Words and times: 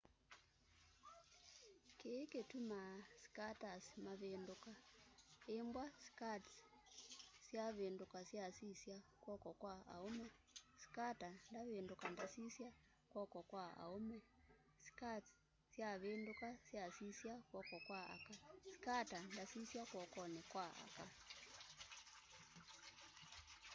kĩĩ 1.99 2.19
kĩtũmaa 2.31 2.95
skaters 3.23 3.85
mavĩndũka 4.03 4.71
ĩmbw'a 5.57 5.85
skates 6.05 6.49
syavĩndũka 7.45 8.19
syasisya 8.29 8.97
kw'oko 9.23 9.51
kwa 9.61 9.73
aũme 9.95 10.27
skater 10.83 11.33
ndavĩndũka 11.49 12.05
ndasisya 12.13 12.69
kw'oko 13.11 13.39
kwa 13.49 13.65
aũme 13.83 14.17
skates 14.85 15.35
syavĩndũka 15.73 16.47
syasisya 16.69 17.33
kw'oko 17.49 17.77
kwa 17.85 17.99
aka 18.15 18.33
skater 18.75 19.21
ndasĩsya 19.33 19.81
kw'okonĩ 19.91 20.41
kwa 20.51 20.67
aka 20.85 21.05